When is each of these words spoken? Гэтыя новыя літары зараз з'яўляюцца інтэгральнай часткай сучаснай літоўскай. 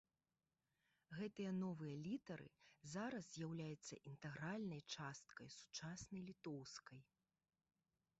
Гэтыя 1.17 1.49
новыя 1.63 1.97
літары 2.05 2.47
зараз 2.93 3.23
з'яўляюцца 3.35 3.95
інтэгральнай 4.13 4.81
часткай 4.95 5.47
сучаснай 5.57 6.21
літоўскай. 6.31 6.99